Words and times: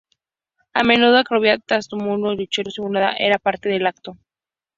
A 0.73 0.81
menudo 0.83 1.19
acrobacias, 1.19 1.87
tumulto 1.87 2.33
y 2.33 2.37
lucha 2.37 2.63
simulada 2.71 3.13
eran 3.19 3.37
parte 3.39 3.69
del 3.69 3.85
acto. 3.85 4.17